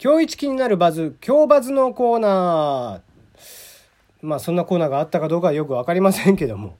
[0.00, 3.36] 今日一気になるバズ、今日バズのコーナー。
[4.22, 6.76] まあそんなコーナーがあったかどうかはよくわかりませんけども。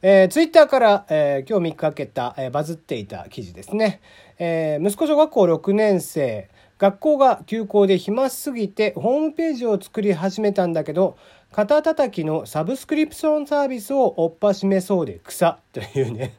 [0.00, 4.00] えー、ツイッターから、えー、今日見かけた、えー、バズっていた記事ですね。
[4.38, 6.48] えー、息子小学校6年生、
[6.78, 11.16] 学校が休校で暇すぎてホームページを作り始めたんだけど、
[11.50, 16.36] 肩たたきのサブスクリプションサービスをおっぱしめそうで草というね。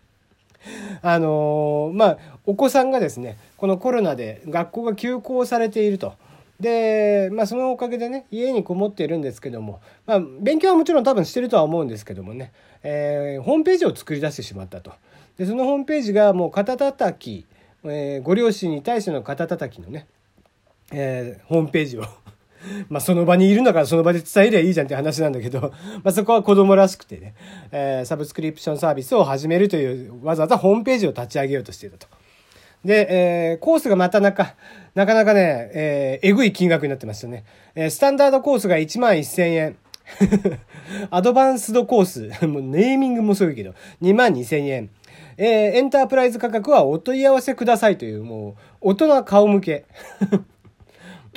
[1.02, 6.14] あの、まあ、お子さんがですね、このコロナで学校が休校されていると。
[6.60, 12.52] で、まあ、そのおかげでね、家にこもっているんですけども、まあ、勉強はもちろん多分してるとは思うんですけどもね、
[12.84, 14.92] えー、ホームページを作り出してしまったと。
[15.38, 17.46] で、そのホームページがもう肩たたき、
[17.84, 20.08] えー、ご両親に対しての肩たたきのね、
[20.92, 22.06] えー、ホームページを
[22.90, 27.34] まあその場にいるんだからその場で伝えりゃいいじゃんって話なんだけど、 まあそこは子供らしくてね、
[27.72, 32.08] えー、サブスクリプションサービスを始めるという、わざわざホームページを立ち上げようとしていたと。
[32.86, 34.56] で、えー、コースがまたなか、
[34.96, 37.44] なかなかね、えー、えぐい金額になってましたね。
[37.76, 39.78] えー、スタンダードコースが1万1000円。
[41.12, 44.90] アドバンスドコース、もうネーミングもすごいけど、2万2000円。
[45.38, 49.86] えー、エンタープライズ価格はお問い合わせくださいという、もう、大人顔向け。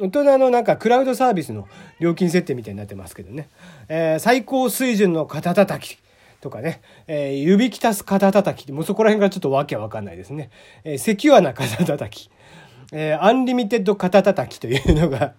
[0.01, 3.49] 大人のなんかクラウドサービスの料金設定みたいになってますけどね。
[3.89, 5.99] えー、最高水準の肩たたき
[6.41, 10.51] とかね、えー、指きたす肩たたきもうそこら辺からちょっとわけわかんないですね。
[10.85, 12.31] えー、セキュアな肩たたき。
[12.93, 15.35] えー、アンリミテッド肩たたきというのが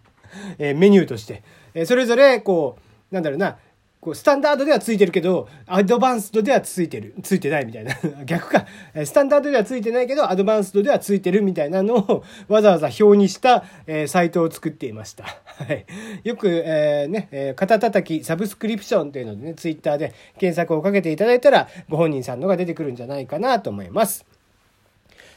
[0.57, 2.77] えー、メニューとして、えー、それぞれこ
[3.11, 3.57] う、なんだろうな、
[4.01, 7.93] こう、スタンダードではついてるけど、アドバンスドではついてる、ついてないみたいな。
[8.25, 8.65] 逆か。
[9.05, 15.23] スタンダードではついてないけど、アドバンスドではついてるみたいなのを わざわざ表にした、えー、サイトを作っていました。
[15.45, 15.85] はい。
[16.23, 24.25] よく、えー、ね、えー、肩叩きサブスクリプションというのでね、ツイッターで検索をかけていただいたら、ご本人さんのが出てくるんじゃないかなと思います。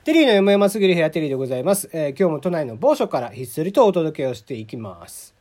[0.05, 1.91] テリーの山々すぎる部屋テリーでございます。
[1.93, 5.34] えー、今日も都内の某所からひっそりとお届けをしていきます。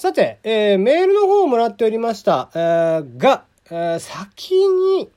[0.00, 2.48] さて、えー、メールの方をもらっておりました。
[2.54, 5.10] えー、が、えー、先に、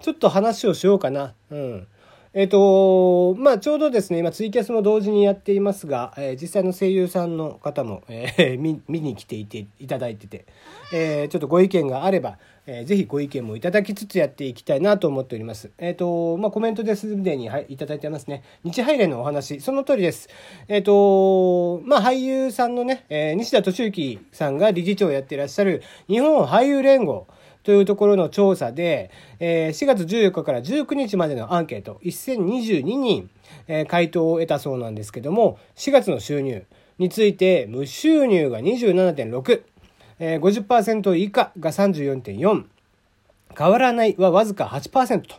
[0.00, 1.34] ちょっと話をしようかな。
[1.50, 1.86] うん。
[2.32, 8.58] えっ、ー、と、まあ、ちょうどですね、今ツイキャスも同時にやっていますが、えー、実際の声優さんの方も、えー、
[8.88, 10.46] 見、に来ていて、いただいてて、
[10.94, 15.70] えー、ちょっとご意見があれば、えー、ぜひご意見もいただきつつやっていきたいなと思っております。
[15.78, 18.42] えっ、ー、と、まあ、コメントですでに、はい、いただいてますね。
[18.62, 20.28] 日配連のお話、その通りです。
[20.68, 27.26] えっ、ー、と、まあ、俳優さんのね、えー、西田敏行さんが理事長をやっていらっしゃる日本俳優連合、
[27.64, 29.10] というところの調査で、
[29.40, 33.30] えー、4月14日から19日までのアンケート、1022人、
[33.66, 36.66] えー、回答を得たそうなんですけども、4月の収入
[36.98, 39.62] について、無収入が27.6、
[40.18, 42.64] え、50%以下が34.4、
[43.56, 45.36] 変わらないはわずか8%と、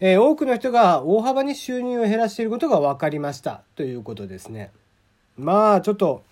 [0.00, 4.72] え、多くの人が大幅に収入を減らしていることが分かりましたということですね。
[5.36, 6.22] まあちょっと、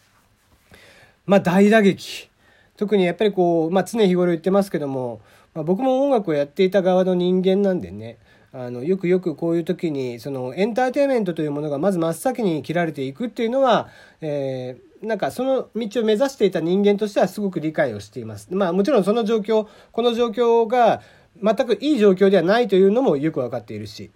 [1.27, 2.31] まあ大打撃。
[2.77, 5.21] 特にやっぱりこう、まあ常日頃言ってますけども、
[5.55, 8.19] まあ、僕も音楽をやっていた側の人間なんでね、
[8.61, 13.89] あのよくよくこういう時にそのエンターテインメントというものがまず真っ先に切られていくっていうのは、
[14.21, 18.49] えー、なんかその道を目指していた人間としてはすごく理解をしています。
[18.51, 21.03] まあもちろんその状況、この状況が
[21.41, 24.11] 全くいい状況ではないというのもよく分かっているし。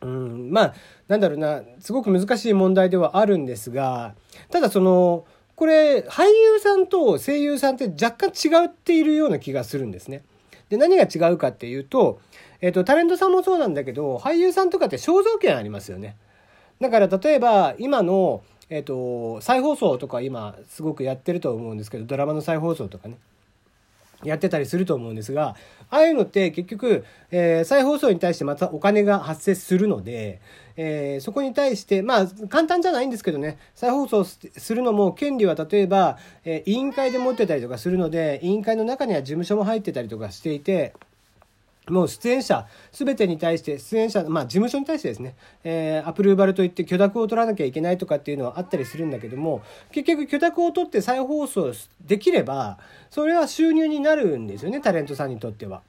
[0.00, 0.74] うん、まあ
[1.08, 4.16] なんだろうなすごく難しい問題ではあるんですが
[4.50, 10.24] ただそのこれ俳優さんと声優さんって若干違っているような気がするんですね。
[10.70, 12.18] で何が違うかっていうと、
[12.62, 16.16] えっと、タレントさんもそうなんだけど俳優さんとかって肖像権ありますよね。
[16.80, 18.42] だから例えば今の
[18.72, 23.18] えっ、と、再放送とか今すごくやってると思うんですけど、ドラマの再放送とかね、
[24.24, 25.56] やってたりすると思うんですが、
[25.90, 30.40] ああいうのって結局、えー、再放送に対してまたお金が発生するので、
[30.76, 40.94] えー、そこに対して、まあ、簡単じゃないんですけどね、再放送するのも、権利は例えば、えー、委員会で持ってたりとかするので、委員会の中には事務所も入ってたりとかしていて、
[41.88, 45.34] もう出演者、すべてに対して、出演者、まあ事務所に対してですね、
[45.64, 51.72] えー、アプローバルといって許諾を取らなきゃいけないとかっていうのはあったりするんだけども、結局許諾を取って再放送
[52.06, 52.78] できれば、
[53.10, 55.82] それは収入になるんですよね、タレントさんにとっては。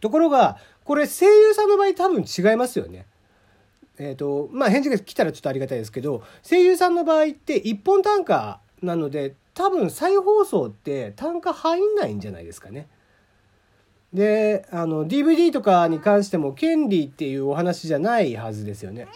[0.00, 3.06] ところが、これ声優さんの場合多分違いますよね。
[3.98, 12.86] えっ、ー、と、まあ返事が来たらちょっとありがたいですけど、声優さんの場合って一本単価なので、多分再放送って単価入んないんじゃないですかね。
[14.12, 19.06] であの DVD とかに関しても権利っていうお話じゃないはずですよね。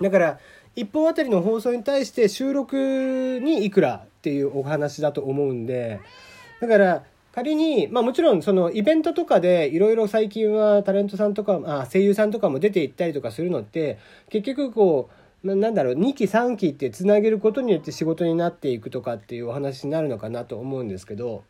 [0.00, 0.38] だから
[0.76, 6.00] 1本あたりの放送に対して収録にいくらっていうお話だと思うんで
[6.60, 7.02] だから
[7.32, 13.98] 仮に、まあもちろんそのイベントとかでいろいろ最近はタレントさんとかあ声優さんとかも出ていったりとかするのって
[14.28, 15.08] 結局こ
[15.44, 21.42] うなんだろう2期3期ってつなげることによって仕事になっていくとかっていうお話になるのかなと思うんですけど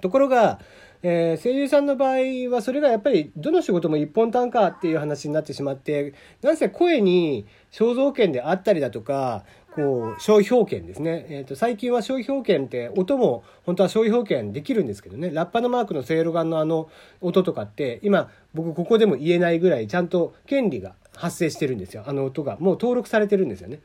[0.00, 0.60] ところが、
[1.02, 9.44] えー、声優さんの場合はそれがやっぱりどの仕事も一本単価っていう話になってしまってなんせ声に肖像権であったりだとか
[9.76, 15.30] こう商標権ですね、えーと、最近は商標権って音も本当は商標権できるんですけどね。
[15.30, 16.88] ラッパのマークのせいろがんのあの
[17.20, 22.04] 音とかって今僕ここでも言えないぐらいちゃんと権利が発生してるんですよ。
[22.06, 22.56] あの音が。
[22.58, 23.80] もう登録されてるんですよね。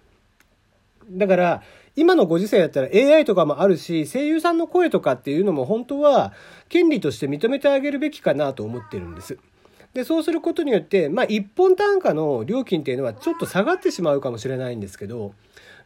[1.11, 1.63] だから
[1.95, 6.33] 今のご時世だったら AI とかもあるし声優さんの声とかっていうのも本当は
[6.69, 9.37] 権利として認めてあげるべきかなと思ってるんです。
[9.93, 15.33] でそうすることによってまあ1本単価の料金っていうのはちょっと下がってしまうかもしれないんですけど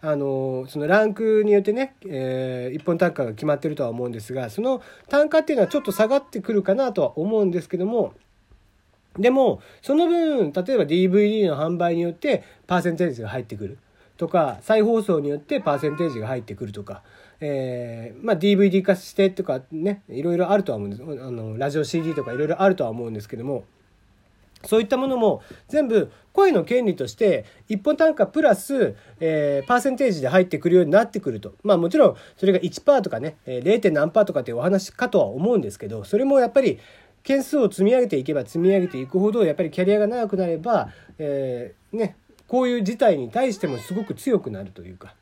[0.01, 8.13] あのそのランクによってね、えー、1本単価が決まってるとは思うんですがその単価っていうのはちょっと下がってくるかなとは思うんですけども
[9.17, 13.79] でもその分例えば DVD の販売によってパーセンテージが入ってくる。
[14.17, 17.03] とか再放送によってパーセンテージが入ってくるとか、
[17.39, 23.65] えー、まあ、DVD 化してとかねいろいろあるとは思うんですあのラジオ CD とかいろいろあるとは思うんですけども
[24.63, 31.53] そういったものも全部声の権利として1本単価プラス、えー、パーセンテージで入ってくるようになってくると。
[31.63, 33.91] まあもちろんそれが1%とかね、0.
[33.91, 36.79] 何パーとかっていうお話かとは思うんですけど、それもやっぱり
[37.23, 45.13] 件数を積み上げていけば積み上げていくほどやっぱりキャリアが長くなれば、えー、ね、こういう事態に対してもすごく強くなるというか、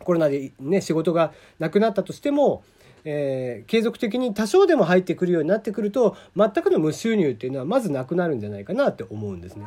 [0.00, 2.62] コロナでね、仕事がなくなったとしても、
[3.04, 9.66] えー、継続的に多少でも入ってくるようになってくると全くの無収入っていうのはまずなくなるんじゃないかなって思うんですね。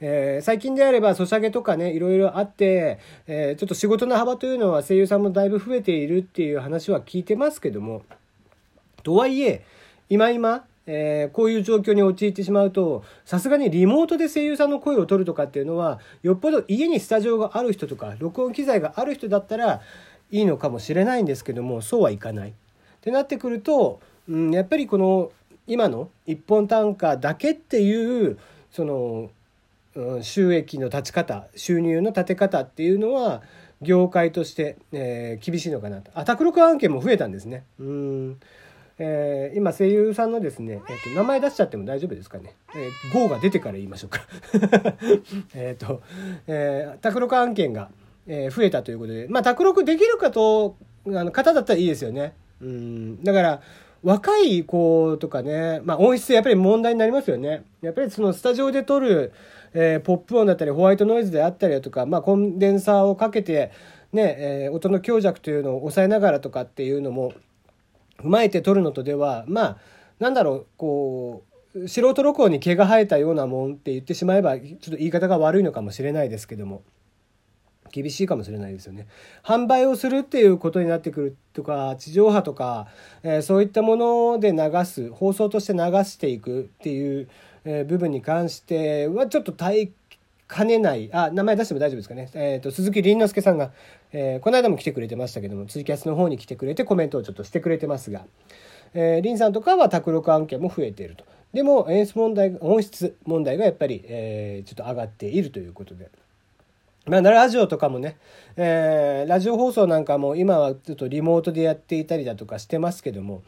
[0.00, 8.02] えー、最近であればソシャゲとかねいろいろあって、えー、ちょっと仕事の幅というのは声優さんもだいぶ増えているっていう話は聞いてますけども
[9.02, 9.64] とはいえ
[10.10, 19.80] 今今えー、こういう状況に陥ってしまうとさすがにリモートで声優さんの声を取るとかっていうのはよっぽど家にスタジオがある人とか録音機材がある人だったら
[20.30, 22.50] いいのかもしれないんですけどもそうはいかない。
[22.50, 22.52] っ
[23.00, 25.30] てなってくると、うん、やっぱりこの
[25.66, 28.38] 今の一本単価だけっていう
[28.72, 29.30] その、
[29.94, 33.42] うん、収益の立ち方収入の立て方っていうのは
[33.82, 36.10] 業界として、えー、厳しいのかなと。
[36.14, 37.64] あ、卓録案件も増えたんですね。
[37.78, 38.40] うん
[38.98, 42.54] えー、今声優さんのですね、えーと、名前出しちゃっても大丈夫ですかね。
[42.74, 44.20] えー、GO が出てから言いましょうか。
[45.54, 46.02] えっと、
[46.46, 47.90] えー、卓録案件が、
[48.26, 50.76] えー、増えたということで、まあ、卓録できるかと、
[51.06, 52.34] あの、方だったらいいですよね。
[52.62, 53.22] うん。
[53.22, 53.60] だから、
[54.02, 57.64] 若い子とかね、まあ、音質やっぱり問題になりますよね。
[57.82, 59.32] やっぱりそのスタジオで撮る、
[59.74, 63.72] えー、ポップ音だったりホワイトノイズであったりだとか、まあ、コンデンサーをかけて、
[64.12, 67.34] ね、えー、音の強弱というのを抑えながらとかっていうのも
[68.18, 69.76] 踏まえて撮るのとではまあ
[70.18, 76.82] なんだろうこう素人録音に毛が生えたようなもんって言ってしまえばちょっと言い方が悪いのかもしれないですけども
[77.92, 79.06] 厳しいかもしれないですよね。
[79.42, 82.88] 販売をするっていうことになってくるとか地上波とか、
[83.22, 87.28] えー、そういったもので流す放送として流していくっていう、
[87.64, 89.92] えー、部分に関してはちょっと耐
[90.46, 93.72] かねないあ名前出しても大丈夫ですかね、えーと、鈴木凛之介さんが、
[94.12, 98.24] えー、この間も来てくれてましたけどもツイキャスの方に来てくれてコメントをちょっとしてくれてますが、
[98.94, 101.24] えー、凛さんとかは卓録案件も増えていると。
[101.52, 106.10] でも演出問題音質問題がやっぱり、えー、ちょっと上がっているということで。
[107.06, 108.16] まあ、ラジオとかもね、
[108.56, 113.42] えー、ラジオ放送なんかも今はちょっとリモートでやっていたりだとかしてますけども、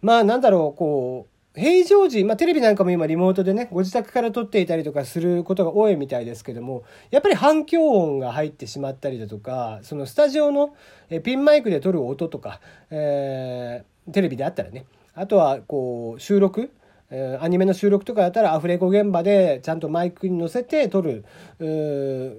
[0.00, 10.74] まあなんだろう、こう、平常時、まあテレビなんかも今リモートでね、ご自宅から撮っていたりとかすることが多いみたいですけども、やっぱり反響音が入ってしまったりだとか、そのスタジオの
[11.22, 16.70] ピンマイクで撮る音とか、えー、テレビであったらね、あとはこう収録、
[17.10, 21.26] えアニメの収録とかだったらアフレコ現場でちゃんとマイクに乗せて撮る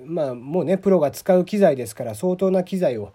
[0.08, 3.14] まあもうねプロが使う機材ですから相当な機材を、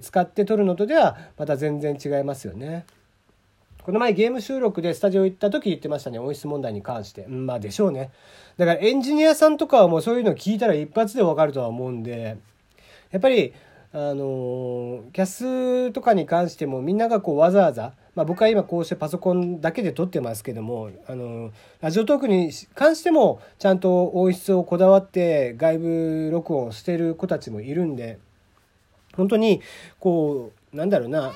[0.00, 2.86] 使って撮るのとではまた全然違いますよね。
[3.84, 6.18] この前ゲーム収録でスタジオ行った時言ってましたね。
[6.18, 8.10] 音質問題に関して、うん、まあでしょうね。
[8.56, 12.38] だからエンジニアさんとかはもうそういうの聞いたら一発でわかるとは思うんで。
[13.10, 13.52] やっぱり
[13.92, 21.50] あのキャスとかに関してもみんながこうわざわざまあ、僕は今こうしてパソコンだけで撮ってますけどもあの
[21.80, 28.18] ラジオトークに関してもちゃんと音質をこだわって外部録音してる子たちもいるんで
[29.16, 29.60] 本当に
[29.98, 31.32] こうなんだろうな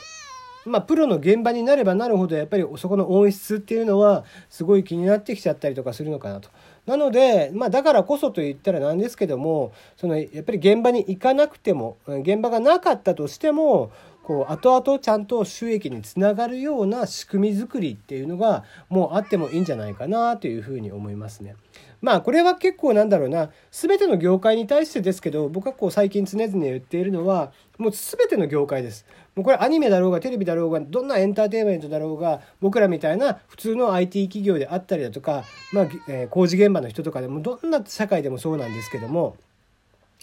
[0.68, 6.48] まあ、プロの現場になればなるほどやっぱりそこの音質っていうのはすごい気になってきちゃったりとかするのかなと。
[6.86, 13.90] なので、まあ、だからこそと言ったらなんですけどもそのやっぱり現場に行かなくても現場がなかったとしても
[14.28, 21.56] こう後々ちゃんと収益につながるような仕組み作りっていうのがもうあってもいいんじゃないかなというふうに思いますね。
[22.00, 29.04] まあこれは結構なんだろうな全ての業界に対してですけど僕はこう最近常々言っているのはもう全ての業界です。
[29.34, 39.36] もうこれアニメだろうがテレビだろうがどんなエンターテインメントだろうが僕らみたいな普通の IT 企業であったりだとか、まあえー、工事現場の人とかでもどんな社会でもそうなんですけども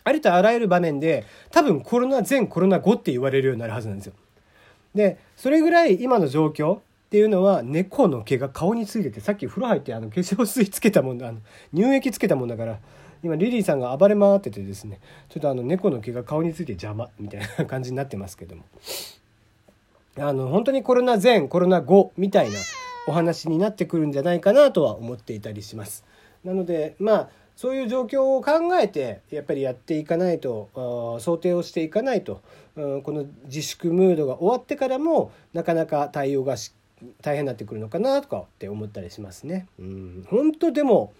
[0.04, 4.14] ありとあらゆる場面で多分コロナ前コロナ後って言われるようになるはずなんですよ。
[4.94, 6.80] でそれぐらい今の状況
[7.16, 11.40] っていうのは猫の毛が顔についててさっき風呂入ってあの化粧水つけたもんだあの
[11.74, 12.80] 乳液つけたもんだから
[13.24, 18.66] 今リリーさんが暴れ回っててですねちょっとあの猫の毛が顔について邪魔みたいな感じになってますけども
[20.20, 22.58] あの本当にコロナ前コロナ後みたいな
[23.08, 26.04] お話になってくるんじゃないかなとは思っていたりします。
[26.44, 32.42] なのでまあそういう状況を考えてやっぱりやっていかないと想定をしていかないと
[32.76, 36.85] この自粛ムードが終わってからもなかなか対応がしっ
[37.22, 39.68] 大変になってくるのかなとかって思ったりしますね。
[39.80, 41.14] うん本当でも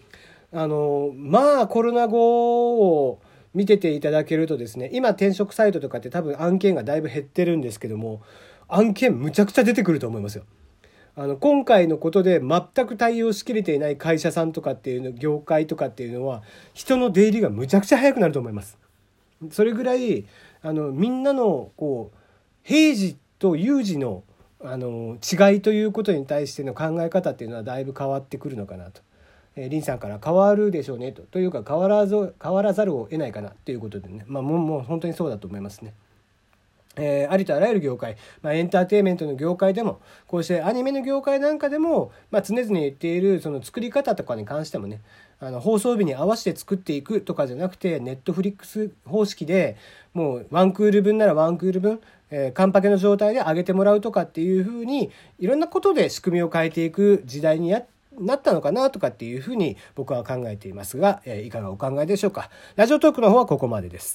[0.52, 3.20] あのまあコロナ後を
[3.54, 8.22] 見てていただけるとですね今転職サイトとかって多分案件がだいぶ減ってるんですけども
[8.68, 10.44] 案件むちゃくちゃ出てくると思いますよ。
[11.18, 16.42] あの今回のことで全く対応しきれていない会社さんとかっていうの業界とかっていうのは
[16.74, 18.78] 人の出入りがむちゃくちゃ早くなると思います。
[19.50, 20.26] それぐらい
[20.62, 22.18] あのみんなのこう
[22.62, 24.24] 平時と有事の
[24.66, 29.00] あの違いということに対しての考え方っていうのはだいぶ変わってくるのかなと。
[29.56, 35.94] えー、リンさんから変わるでしょうねとというか変わらず変わらざるを得ないかなということでね、まあ、もうもう本当にそうだと思いますね。
[36.98, 45.02] えー、ありとあらゆる業界、まあ、エンターテインメントの業界でもこうしてアニメの業界なんかでも、まあ、常々言っているその作り方とかに関してもね
[45.38, 49.76] あの放送日に合わせて作っていくとかじゃなくてネットフリックス方式で
[50.14, 57.84] もうワンクール分ならワンクール分、えー、カンパケの状態で上げてもらうとかっていうふうにいろんなことで仕組みを変えていく時代にや
[58.18, 62.50] なったのかなとかっていうふうに僕は考えていますが、え、いかがお考えでしょうか。
[62.74, 64.14] ラジオトークの方はここまでです。